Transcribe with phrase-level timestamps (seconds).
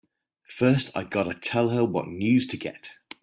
[0.47, 2.93] First I gotta tell her what news to get!